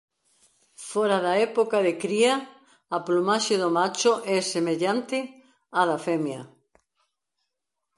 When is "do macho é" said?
3.61-4.37